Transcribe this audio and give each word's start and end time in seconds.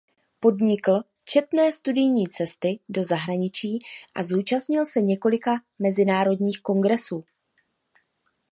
Podnikl 0.39 1.01
četné 1.23 1.71
studijní 1.73 2.27
cesty 2.27 2.79
do 2.89 3.03
zahraničí 3.03 3.79
a 4.15 4.23
zúčastnil 4.23 4.85
se 4.85 5.01
několika 5.01 5.51
mezinárodních 5.79 6.59
kongresů. 6.61 7.23